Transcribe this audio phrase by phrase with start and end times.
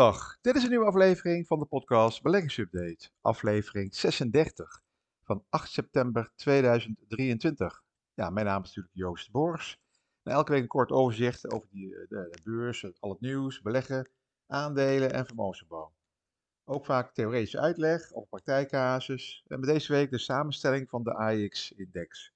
[0.00, 4.82] Goedendag, dit is een nieuwe aflevering van de podcast Beleggingsupdate, aflevering 36
[5.22, 7.82] van 8 september 2023.
[8.14, 9.80] Ja, mijn naam is natuurlijk Joost Borgs.
[10.22, 14.10] Elke week een kort overzicht over die, eh, de, beurs, al het nieuws, beleggen,
[14.46, 15.92] aandelen en vermogensopbouw.
[16.64, 19.44] Ook vaak theoretische uitleg of praktijkcasus.
[19.46, 22.32] En met deze week de samenstelling van de AX-index.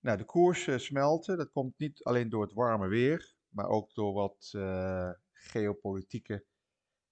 [0.00, 1.36] Nou, de koersen smelten.
[1.36, 6.44] Dat komt niet alleen door het warme weer, maar ook door wat uh, geopolitieke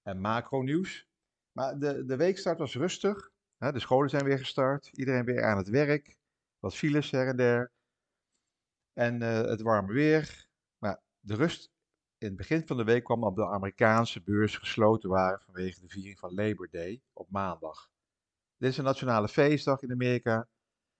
[0.02, 1.06] en macro-nieuws.
[1.52, 3.30] Maar de, de weekstart was rustig.
[3.56, 4.86] De scholen zijn weer gestart.
[4.86, 6.16] Iedereen weer aan het werk.
[6.58, 7.72] Wat files her en der.
[8.92, 10.46] En uh, het warme weer.
[10.78, 11.70] Maar de rust
[12.18, 15.88] in het begin van de week kwam op de Amerikaanse beurs gesloten waren vanwege de
[15.88, 17.90] viering van Labor Day op maandag.
[18.56, 20.48] Dit is een nationale feestdag in Amerika.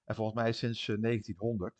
[0.04, 1.74] En volgens mij sinds 1900.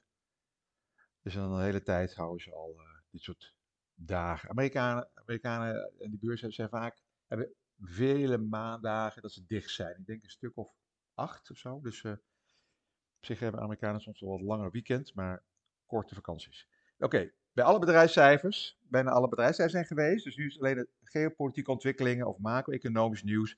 [1.22, 3.54] Dus al een hele tijd houden ze al uh, dit soort
[3.94, 4.50] dagen.
[4.50, 7.01] Amerikanen, Amerikanen en die beurzen zijn vaak,
[7.38, 9.98] hebben vele maandagen dat ze dicht zijn.
[9.98, 10.74] Ik denk een stuk of
[11.14, 11.80] acht of zo.
[11.80, 15.42] Dus uh, op zich hebben Amerikanen soms wel wat langer weekend, maar
[15.86, 16.68] korte vakanties.
[16.98, 20.24] Oké, bij alle bedrijfscijfers, bijna alle bedrijfscijfers zijn geweest.
[20.24, 23.56] Dus nu is alleen de geopolitieke ontwikkelingen of macro-economisch nieuws.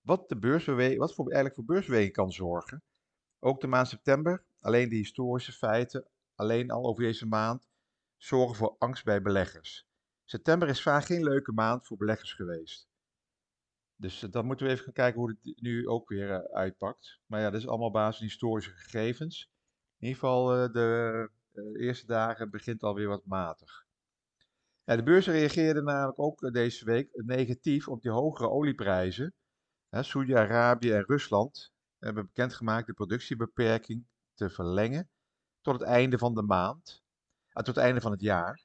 [0.00, 2.82] Wat, de wat voor, eigenlijk voor beursbeweging kan zorgen.
[3.38, 7.68] Ook de maand september, alleen de historische feiten, alleen al over deze maand,
[8.16, 9.86] zorgen voor angst bij beleggers.
[10.24, 12.88] September is vaak geen leuke maand voor beleggers geweest.
[14.04, 17.20] Dus uh, dan moeten we even gaan kijken hoe het nu ook weer uh, uitpakt.
[17.26, 19.50] Maar ja, dat is allemaal basis historische gegevens.
[19.98, 21.30] In ieder geval, uh, de
[21.78, 23.86] eerste dagen begint alweer wat matig.
[24.84, 29.34] De beurzen reageerden namelijk ook deze week negatief op die hogere olieprijzen.
[29.90, 35.10] Saudi-Arabië en Rusland hebben bekendgemaakt de productiebeperking te verlengen
[35.60, 37.02] tot het einde van de maand,
[37.52, 38.64] tot het einde van het jaar.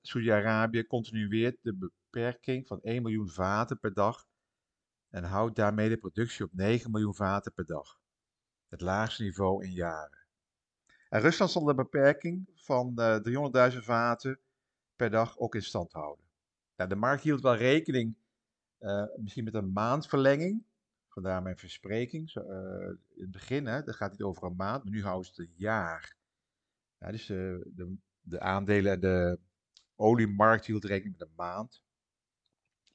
[0.00, 4.24] Saudi-Arabië continueert de beperking van 1 miljoen vaten per dag
[5.14, 8.00] en houdt daarmee de productie op 9 miljoen vaten per dag.
[8.68, 10.18] Het laagste niveau in jaren.
[11.08, 14.40] En Rusland zal de beperking van uh, 300.000 vaten
[14.96, 16.24] per dag ook in stand houden.
[16.76, 18.16] Ja, de markt hield wel rekening
[18.80, 20.64] uh, misschien met een maandverlenging.
[21.08, 22.34] Vandaar mijn verspreking.
[22.34, 22.44] Uh,
[23.14, 25.50] in het begin, hè, dat gaat niet over een maand, maar nu houden ze het
[25.50, 26.16] een jaar.
[26.98, 29.38] Ja, dus uh, de, de aandelen en de
[29.94, 31.82] oliemarkt hield rekening met een maand.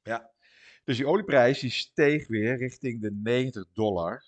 [0.03, 0.31] Ja,
[0.89, 4.23] dus die olieprijs die steeg weer richting de 90 dollar.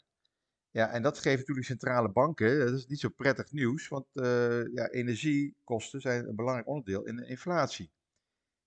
[0.72, 4.74] Ja, en dat geeft natuurlijk centrale banken, dat is niet zo prettig nieuws, want uh,
[4.74, 7.92] ja, energiekosten zijn een belangrijk onderdeel in de inflatie.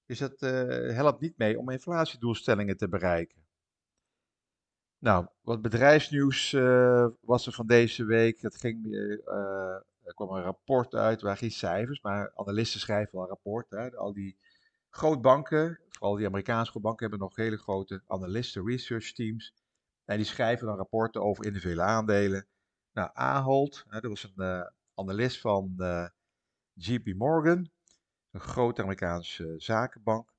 [0.06, 0.50] Dus dat uh,
[0.96, 3.42] helpt niet mee om inflatiedoelstellingen te bereiken.
[4.98, 8.40] Nou, wat bedrijfsnieuws uh, was er van deze week.
[8.40, 8.94] Dat ging,
[10.04, 13.96] er kwam een rapport uit, waar geen cijfers, maar analisten schrijven wel rapporten.
[13.96, 14.36] Al die
[14.90, 19.54] grootbanken, vooral die Amerikaanse grootbanken, hebben nog hele grote analisten, research teams.
[20.04, 22.46] En die schrijven dan rapporten over individuele aandelen.
[22.92, 26.08] Nou, Ahold, hè, dat was een uh, analist van uh,
[26.72, 27.70] JP Morgan,
[28.30, 30.34] een grote Amerikaanse uh, zakenbank.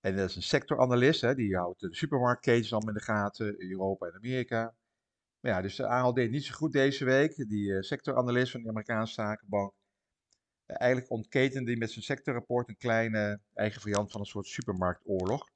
[0.00, 4.06] En dat is een sectoranalist, hè, die houdt de supermarktketens allemaal in de gaten, Europa
[4.06, 4.74] en Amerika.
[5.40, 7.48] Maar ja, dus de Ahold deed niet zo goed deze week.
[7.48, 9.72] Die sectoranalist van de Amerikaanse zakenbank.
[10.76, 15.50] Eigenlijk ontketende hij met zijn sectorrapport een kleine eigen variant van een soort supermarktoorlog.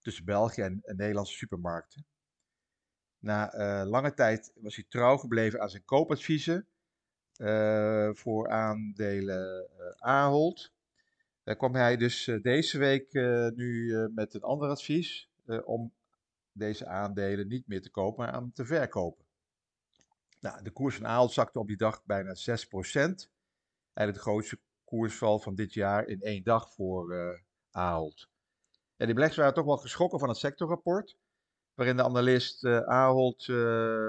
[0.00, 2.06] Tussen België en, Nederlandse supermarkten.
[3.18, 6.66] Na uh, lange tijd was hij trouw gebleven aan zijn koopadviezen
[7.36, 10.72] uh, voor aandelen uh, Ahold.
[11.42, 13.12] Daar kwam hij dus deze week
[13.54, 15.30] nu met een ander advies
[15.64, 15.92] om
[16.52, 19.24] deze aandelen niet meer te kopen, maar aan te verkopen.
[20.40, 23.37] Nou, de koers van Ahold zakte op die dag bijna 6%.
[23.98, 28.28] Eigenlijk de grootste koersval van dit jaar in één dag voor Ahold.
[28.96, 31.16] En die beleggers waren toch wel geschrokken van het sectorrapport
[31.74, 33.56] waarin de analist uh, Ahold, uh,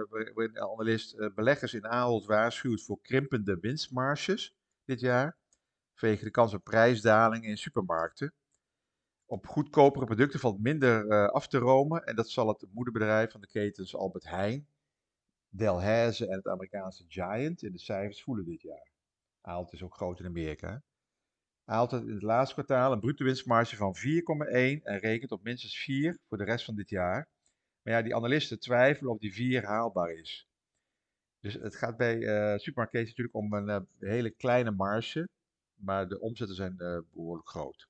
[0.09, 4.55] waarin de analist uh, beleggers in Ahold waarschuwt voor krimpende winstmarges
[4.85, 5.37] dit jaar,
[5.93, 8.33] vanwege de kans op prijsdalingen in supermarkten.
[9.25, 13.47] Op goedkopere producten valt minder af te romen en dat zal het moederbedrijf van de
[13.47, 14.67] ketens Albert Heijn,
[15.49, 18.89] Delhaize en het Amerikaanse Giant in de cijfers voelen dit jaar.
[19.41, 20.83] Ahold is ook groot in Amerika.
[21.65, 26.19] Ahold in het laatste kwartaal een bruto winstmarge van 4,1 en rekent op minstens 4
[26.27, 27.27] voor de rest van dit jaar.
[27.81, 30.47] Maar ja, die analisten twijfelen of die 4 haalbaar is.
[31.39, 35.27] Dus het gaat bij uh, supermarketen natuurlijk om een uh, hele kleine marge,
[35.73, 37.87] maar de omzetten zijn uh, behoorlijk groot.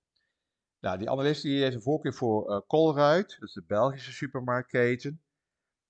[0.80, 5.22] Nou, die analist die heeft een voorkeur voor uh, Colruyt, dat is de Belgische supermarktketen.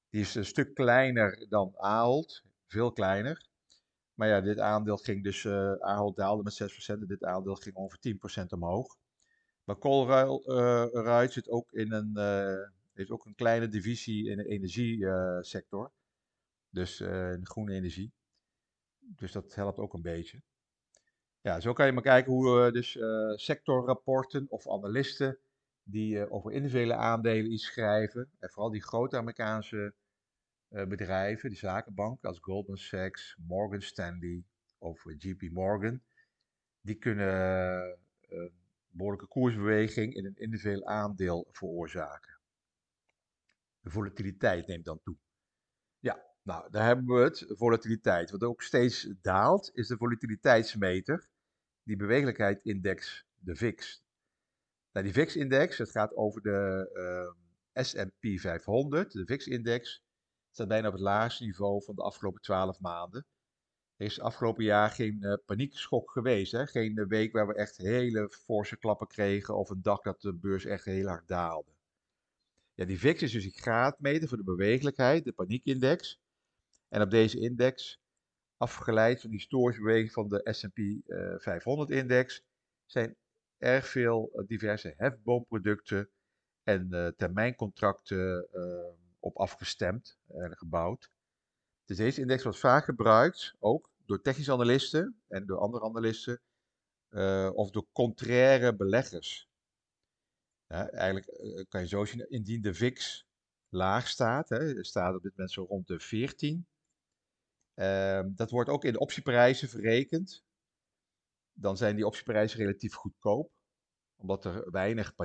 [0.10, 3.49] Die is een stuk kleiner dan Ahold, veel kleiner.
[4.20, 5.48] Maar ja, dit aandeel ging dus,
[5.80, 6.54] Ahold daalde met
[6.94, 8.98] 6% en dit aandeel ging ongeveer 10% omhoog.
[9.64, 12.18] Maar Colruyt zit ook in een,
[12.94, 15.92] heeft ook een kleine divisie in de energiesector.
[16.70, 18.12] dus in groene energie.
[19.00, 20.42] Dus dat helpt ook een beetje.
[21.42, 23.00] Ja, zo kan je maar kijken hoe uh, dus
[23.44, 25.40] sectorrapporten of analisten
[25.84, 28.32] die over individuele aandelen iets schrijven.
[28.40, 29.94] En vooral die grote Amerikaanse
[30.70, 34.44] bedrijven, die zakenbanken als Goldman Sachs, Morgan Stanley
[34.78, 36.02] of JP Morgan,
[36.82, 37.98] die kunnen
[38.92, 42.38] behoorlijke koersbeweging in een individueel aandeel veroorzaken.
[43.82, 45.16] De volatiliteit neemt dan toe.
[46.00, 48.32] Ja, nou, daar hebben we het, volatiliteit.
[48.32, 51.28] Wat ook steeds daalt, is de volatiliteitsmeter,
[51.84, 54.04] die beweeglijkheidsindex, de VIX.
[54.92, 57.34] Nou, die VIX-index, het gaat over de
[57.74, 60.04] S&P 500, de VIX-index,
[60.60, 63.26] staat bijna op het laagste niveau van de afgelopen 12 maanden.
[63.98, 66.52] Er is afgelopen jaar geen uh, paniekschok geweest.
[66.52, 66.68] Hè?
[66.68, 70.34] Geen uh, week waar we echt hele forse klappen kregen of een dag dat de
[70.34, 71.72] beurs echt heel hard daalde.
[72.74, 76.20] Ja, die VIX is dus een graadmeter voor de bewegelijkheid, de paniekindex.
[76.90, 78.02] En op deze index,
[78.58, 81.00] afgeleid van die historische beweging van de S&P uh,
[81.40, 82.44] 500-index,
[82.86, 83.16] zijn
[83.58, 86.10] erg veel diverse hefboomproducten
[86.64, 88.48] en termijncontracten
[89.20, 91.12] op afgestemd en gebouwd.
[91.86, 96.42] Deze index wordt vaak gebruikt, ook door technische analisten en door andere analisten,
[97.10, 99.50] uh, of door contraire beleggers.
[100.68, 103.26] Eigenlijk uh, kan je zo zien, indien de VIX
[103.70, 106.68] laag staat, hè, staat op dit moment zo rond de 14.
[107.76, 110.44] Uh, dat wordt ook in de optieprijzen verrekend.
[111.54, 113.52] Dan zijn die optieprijzen relatief goedkoop,
[114.16, 115.16] omdat er weinig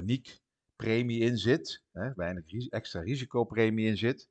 [0.76, 4.28] paniekpremie in zit, hè, weinig extra risicopremie in zit.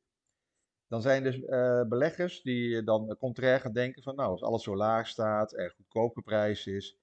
[0.88, 4.76] Dan zijn dus uh, beleggers die dan contrair gaan denken van nou, als alles zo
[4.76, 6.98] laag staat, erg goedkope prijs is,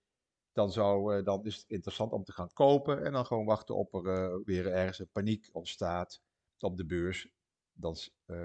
[0.52, 3.76] dan, zou, uh, dan is het interessant om te gaan kopen en dan gewoon wachten
[3.76, 6.22] op er uh, weer ergens een paniek ontstaat
[6.58, 7.28] op de beurs.
[7.72, 7.96] Dan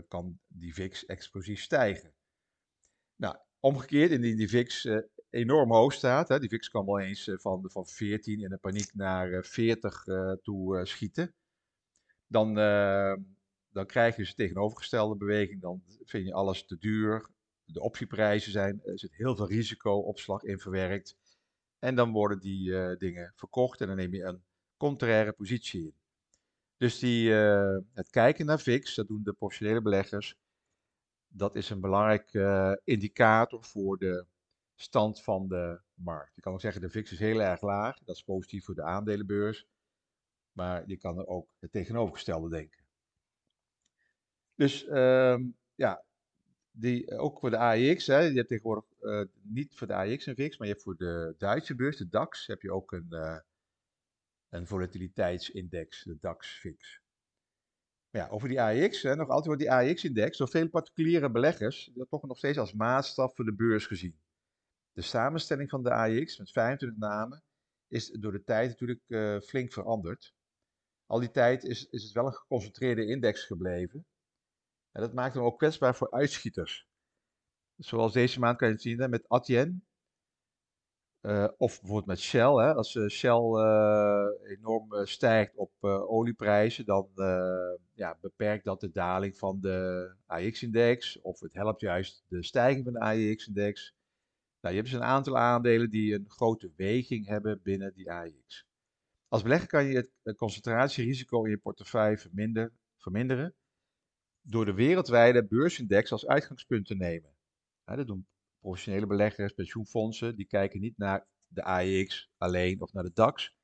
[0.08, 2.14] kan die VIX explosief stijgen.
[3.16, 4.88] Nou, omgekeerd, indien die VIX
[5.36, 8.94] enorm hoog staat, hè, die VIX kan wel eens van, van 14 in een paniek
[8.94, 10.04] naar 40
[10.42, 11.34] toe schieten,
[12.28, 12.58] dan
[13.76, 15.62] dan krijg je dus tegenovergestelde beweging.
[15.62, 17.30] Dan vind je alles te duur.
[17.66, 21.18] De optieprijzen zijn, er zit heel veel risicoopslag in verwerkt.
[21.80, 24.44] En dan worden die dingen verkocht en dan neem je een
[24.78, 25.94] contraire positie in.
[26.78, 30.38] Dus die, het kijken naar VIX, dat doen de professionele beleggers,
[31.28, 32.34] dat is een belangrijk
[32.84, 34.26] indicator voor de
[34.75, 36.36] stand van de markt.
[36.36, 38.83] Je kan ook zeggen, de VIX is heel erg laag, dat is positief voor de
[38.83, 39.68] aandelenbeurs.
[40.51, 42.83] Maar je kan er ook het tegenovergestelde denken.
[44.56, 46.04] Dus um, ja,
[46.72, 50.25] die, eh, ook voor de AEX, hè, je hebt tegenwoordig uh, niet voor de AEX
[50.25, 53.07] een VIX, maar je hebt voor de Duitse beurs, de DAX, heb je ook een,
[53.10, 53.38] uh,
[54.50, 57.01] een volatiliteitsindex, de DAX-VIX.
[58.10, 61.92] Maar ja, over die AEX, hè, nog altijd wordt die AEX-index door veel particuliere beleggers
[62.10, 64.19] toch nog steeds als maatstaf voor de beurs gezien.
[64.96, 67.44] De samenstelling van de AEX met 25 namen
[67.88, 70.34] is door de tijd natuurlijk uh, flink veranderd.
[71.06, 74.06] Al die tijd is, is het wel een geconcentreerde index gebleven.
[74.92, 76.88] En dat maakt hem ook kwetsbaar voor uitschieters.
[77.75, 79.86] Zoals deze maand kan je het zien met Adyen.
[81.22, 82.54] Uh, of bijvoorbeeld met Shell.
[82.54, 82.74] Hè.
[82.74, 83.42] Als uh, Shell
[84.58, 87.10] enorm stijgt op olieprijzen, dan
[87.94, 91.22] ja, beperkt dat de daling van de AX-index.
[91.22, 93.96] Of het helpt juist de stijging van de AX-index.
[94.65, 98.65] Nou, je hebt dus een aantal aandelen die een grote weging hebben binnen die AX.
[99.27, 102.17] Als belegger kan je het concentratierisico in je portefeuille
[102.98, 103.55] verminderen
[104.41, 107.36] door de wereldwijde beursindex als uitgangspunt te nemen.
[107.84, 108.27] Dat doen
[108.60, 113.55] professionele beleggers, pensioenfondsen, die kijken niet naar de AEX alleen of naar de DAX,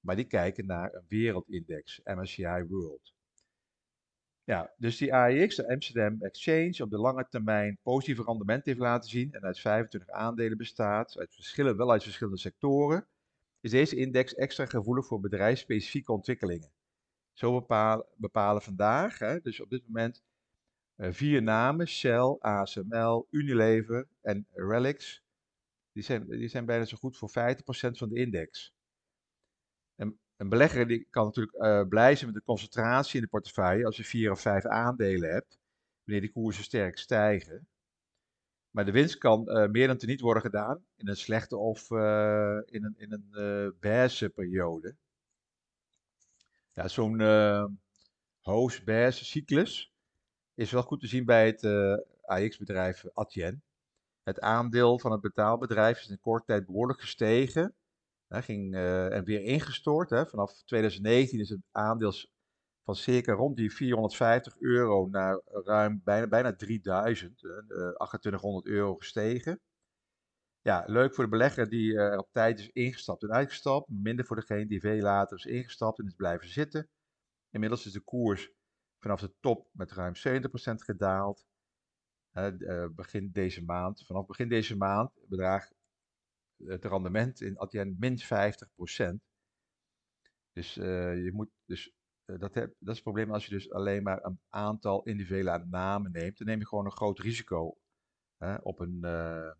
[0.00, 3.14] maar die kijken naar een wereldindex, MSCI World.
[4.44, 9.10] Ja, dus die AEX, de Amsterdam Exchange, op de lange termijn positieve rendement heeft laten
[9.10, 13.06] zien en uit 25 aandelen bestaat, uit verschillen, wel uit verschillende sectoren,
[13.60, 16.70] is deze index extra gevoelig voor bedrijfsspecifieke ontwikkelingen.
[17.32, 20.22] Zo bepalen, bepalen vandaag, hè, dus op dit moment,
[20.96, 25.22] uh, vier namen: Shell, ASML, Unilever en Relix.
[25.92, 27.32] Die zijn, die zijn bijna zo goed voor 50%
[27.98, 28.74] van de index.
[29.94, 33.86] En een belegger die kan natuurlijk uh, blij zijn met de concentratie in de portefeuille
[33.86, 35.58] als je vier of vijf aandelen hebt,
[36.04, 37.66] wanneer die koersen sterk stijgen.
[38.70, 42.58] Maar de winst kan uh, meer dan teniet worden gedaan in een slechte of uh,
[42.64, 44.94] in een, in een beige periode.
[46.72, 47.64] Ja, zo'n uh,
[48.40, 49.92] host-bears cyclus
[50.54, 53.62] is wel goed te zien bij het uh, AX-bedrijf Adyen.
[54.22, 57.74] Het aandeel van het betaalbedrijf is in korte tijd behoorlijk gestegen.
[58.40, 60.10] Ging, en weer ingestort.
[60.10, 60.26] Hè.
[60.26, 62.12] Vanaf 2019 is het aandeel
[62.84, 69.60] van circa rond die 450 euro naar ruim bijna, bijna 3000, uh, 2800 euro gestegen.
[70.60, 73.88] Ja, leuk voor de belegger die er op tijd is ingestapt en uitgestapt.
[73.88, 76.88] Minder voor degene die veel later is ingestapt en is blijven zitten.
[77.50, 78.52] Inmiddels is de koers
[78.98, 80.20] vanaf de top met ruim 70%
[80.74, 81.46] gedaald.
[82.94, 85.74] Begin deze maand, vanaf begin deze maand bedraagt
[86.66, 88.24] het rendement in Adyen min 50%.
[90.52, 91.92] Dus uh, je moet dus
[92.26, 96.12] uh, dat, dat is het probleem als je dus alleen maar een aantal individuele namen
[96.12, 96.38] neemt.
[96.38, 97.76] Dan neem je gewoon een groot risico
[98.36, 99.50] hè, op een, uh,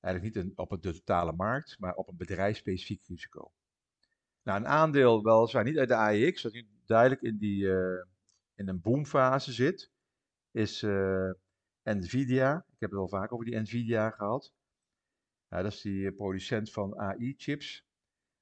[0.00, 3.52] eigenlijk niet een, op de totale markt, maar op een bedrijfsspecifiek risico.
[4.42, 8.04] Nou, een aandeel weliswaar niet uit de AEX, dat nu duidelijk in, die, uh,
[8.54, 9.90] in een boomfase zit,
[10.50, 10.82] is
[11.82, 12.56] Nvidia.
[12.56, 14.52] Ik heb het al vaak over die Nvidia gehad.
[15.48, 17.86] Ja, dat is die producent van AI-chips.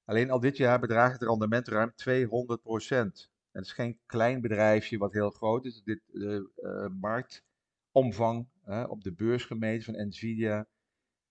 [0.05, 3.31] Alleen al dit jaar bedraagt het rendement ruim 200 procent.
[3.53, 5.83] En het is geen klein bedrijfje wat heel groot is.
[5.83, 8.49] Dit, de uh, marktomvang
[8.89, 10.69] op de beurs gemeten van Nvidia,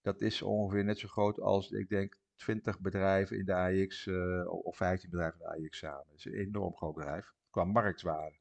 [0.02, 4.66] dat is ongeveer net zo groot als, ik denk, 20 bedrijven in de AX uh,
[4.66, 6.06] of 15 bedrijven in de AX samen.
[6.10, 8.38] Het is een enorm groot bedrijf qua marktwaarde.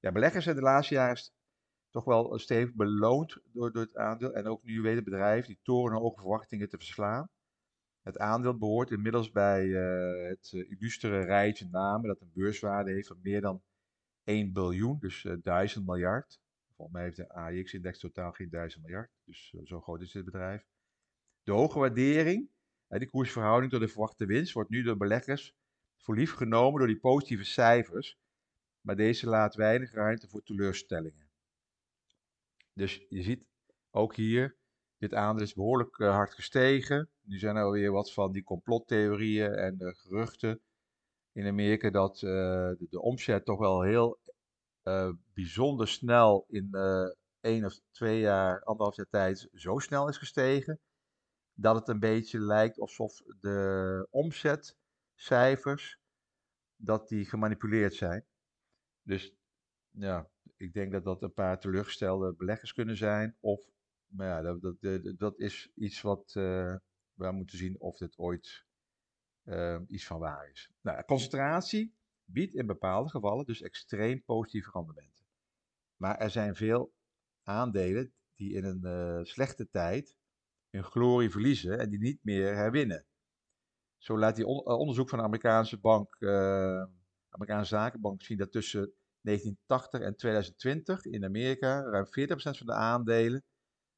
[0.00, 1.16] Ja, beleggers zijn de laatste jaren
[1.92, 4.32] toch wel stevig beloond door, door het aandeel.
[4.32, 7.28] En ook nu weet het bedrijf die torenhoge verwachtingen te verslaan.
[8.02, 13.06] Het aandeel behoort inmiddels bij uh, het uh, illustere rijtje namen dat een beurswaarde heeft
[13.06, 13.62] van meer dan
[14.24, 16.40] 1 biljoen, dus uh, 1000 miljard.
[16.76, 20.66] Volgens mij heeft de AX-index totaal geen 1000 miljard, dus zo groot is dit bedrijf.
[21.42, 22.48] De hoge waardering,
[22.88, 25.54] die koersverhouding tot de verwachte winst, wordt nu door beleggers
[26.02, 28.18] voor lief genomen door die positieve cijfers,
[28.80, 31.31] maar deze laat weinig ruimte voor teleurstellingen.
[32.72, 33.44] Dus je ziet
[33.90, 34.56] ook hier,
[34.98, 37.10] dit aandeel is behoorlijk uh, hard gestegen.
[37.20, 40.60] Nu zijn er alweer wat van die complottheorieën en uh, geruchten
[41.32, 44.20] in Amerika dat uh, de, de, omzet toch wel heel
[45.34, 46.70] bijzonder snel in
[47.40, 50.80] één of twee jaar, anderhalf jaar tijd zo snel is gestegen.
[51.54, 55.98] Dat het een beetje lijkt alsof de omzetcijfers,
[56.76, 58.24] dat die gemanipuleerd zijn.
[59.02, 59.34] Dus
[59.90, 60.28] ja,
[60.62, 63.36] ik denk dat dat een paar teleurgestelde beleggers kunnen zijn.
[63.40, 63.60] Of,
[64.06, 66.76] maar ja, dat, dat, dat is iets wat uh,
[67.12, 68.64] we moeten zien of dit ooit
[69.44, 70.70] uh, iets van waar is.
[70.80, 75.26] Nou, concentratie biedt in bepaalde gevallen dus extreem positieve rendementen.
[75.96, 76.92] Maar er zijn veel
[77.42, 80.16] aandelen die in een uh, slechte tijd
[80.70, 83.06] hun glorie verliezen en die niet meer herwinnen.
[83.96, 86.22] Zo laat die on onderzoek van de Amerikaanse bank,
[87.28, 88.92] Amerikaanse zakenbank zien dat tussen
[89.22, 92.08] 1980 en 2020 in Amerika ruim 40%
[92.58, 93.44] van de aandelen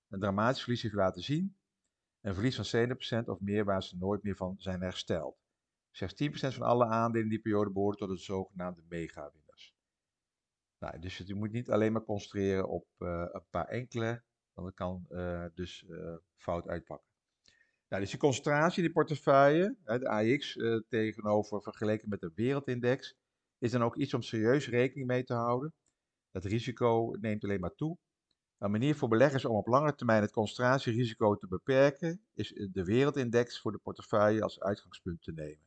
[0.08, 1.56] een dramatisch verlies heeft laten zien.
[2.20, 2.88] Een verlies van
[3.22, 5.36] 70% of meer waar ze nooit meer van zijn hersteld.
[5.90, 9.74] Slechts 10% van alle aandelen in die periode behoren tot de zogenaamde megawinnaars.
[10.78, 14.76] Nou, dus je moet niet alleen maar concentreren op uh, een paar enkele, want dat
[14.76, 17.08] kan uh, dus uh, fout uitpakken.
[17.88, 23.16] Nou, dus die concentratie in die portefeuille, de AX tegenover vergeleken met de wereldindex,
[23.64, 25.72] is dan ook iets om serieus rekening mee te houden.
[26.30, 27.98] Het risico neemt alleen maar toe.
[28.58, 33.60] Een manier voor beleggers om op lange termijn het concentratierisico te beperken, is de wereldindex
[33.60, 35.66] voor de portefeuille als uitgangspunt te nemen.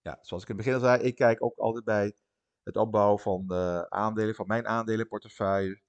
[0.00, 2.16] Ja, zoals ik in het begin al zei, ik kijk ook altijd bij
[2.62, 5.80] het opbouwen van de aandelen, van mijn aandelenportefeuille,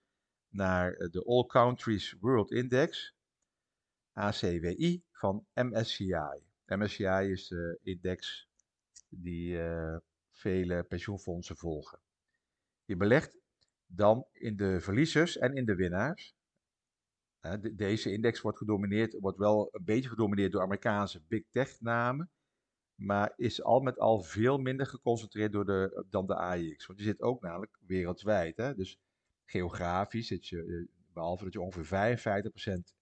[0.49, 3.15] naar de All Countries World Index,
[4.11, 6.43] ACWI, van MSCI.
[6.65, 8.47] MSCI is de index
[9.09, 9.97] die uh,
[10.43, 11.99] vele pensioenfondsen volgen.
[12.85, 13.37] Je belegt
[13.85, 16.35] dan in de verliezers en in de winnaars.
[17.73, 22.29] Deze index wordt gedomineerd, wordt wel een beetje gedomineerd door Amerikaanse big tech namen,
[22.95, 26.85] maar is al met al veel minder geconcentreerd door de, dan de AIX.
[26.85, 28.57] Want je zit ook namelijk wereldwijd.
[28.57, 28.75] Hè?
[28.75, 28.99] Dus
[29.45, 32.93] geografisch zit je, eh, behalve dat je ongeveer 55%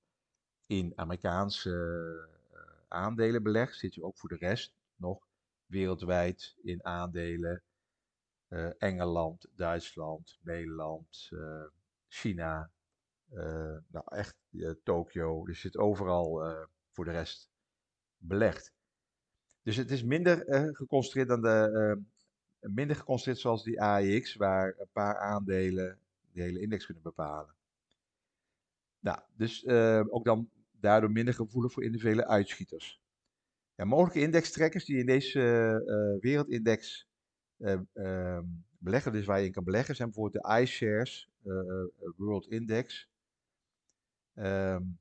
[0.67, 1.69] in Amerikaanse
[2.53, 5.27] uh, aandelen belegt, zit je ook voor de rest nog
[5.71, 7.61] wereldwijd in aandelen.
[8.49, 11.63] Uh, Engeland, Duitsland, Nederland, uh,
[12.07, 12.69] China,
[13.33, 14.35] uh, nou echt
[14.83, 15.45] Tokio.
[15.45, 16.55] Dus zit overal
[16.89, 17.49] voor de rest
[18.17, 18.73] belegd.
[19.63, 22.01] Dus het is minder geconcentreerd dan de,
[22.59, 25.99] minder geconcentreerd zoals die AEX, waar een paar aandelen
[26.31, 27.55] de hele index kunnen bepalen.
[28.99, 29.67] Nou, dus
[30.09, 33.00] ook dan daardoor minder gevoelig voor individuele uitschieters.
[33.81, 37.07] Ja, mogelijke indextrekkers die in deze uh, wereldindex
[37.57, 38.39] uh,
[38.77, 41.29] beleggen, dus waar je in kan beleggen, zijn bijvoorbeeld de iShares
[42.17, 43.09] World Index.
[44.35, 44.99] Um,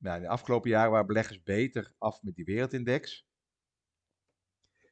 [0.00, 3.26] in de afgelopen jaren waren beleggers beter af met die wereldindex.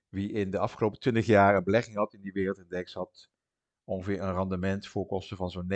[0.09, 3.31] Wie in de afgelopen 20 jaar een belegging had in die wereldindex, had
[3.85, 5.73] ongeveer een rendement voor kosten van zo'n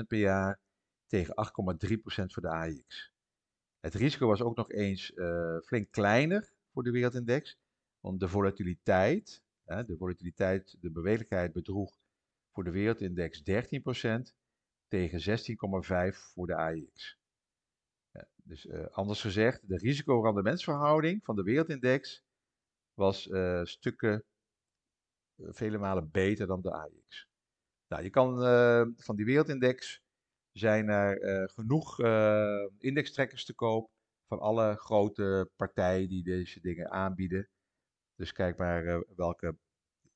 [0.00, 0.60] 9,1% per jaar
[1.06, 3.12] tegen 8,3% voor de AX.
[3.80, 5.12] Het risico was ook nog eens
[5.64, 7.58] flink kleiner voor de wereldindex,
[8.00, 12.00] want de volatiliteit, de volatiliteit, de bewegelijkheid bedroeg
[12.52, 13.42] voor de wereldindex 13%
[14.88, 16.88] tegen 16,5% voor de.
[18.10, 22.24] Ja, dus uh, anders gezegd, de risico-rendementsverhouding van de wereldindex
[22.94, 24.24] was uh, stukken
[25.36, 27.28] vele malen beter dan de AX.
[27.88, 28.38] Nou, je kan
[28.96, 30.02] van die wereldindex
[30.52, 31.98] zijn er genoeg
[32.78, 33.90] indextrekkers te koop
[34.30, 37.48] van alle grote partijen die deze dingen aanbieden.
[38.14, 39.58] Dus kijk maar uh, welke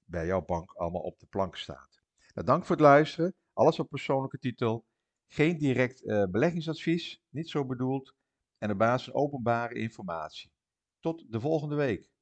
[0.05, 2.03] bij jouw bank allemaal op de plank staat.
[2.35, 3.35] Nou, dank voor het luisteren.
[3.53, 4.85] Alles op persoonlijke titel.
[5.27, 8.15] Geen direct beleggingsadvies, niet zo bedoeld.
[8.59, 10.53] En op basis van openbare informatie.
[11.01, 12.14] Tot de volgende week.